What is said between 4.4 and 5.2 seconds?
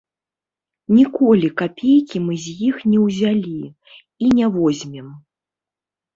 не возьмем.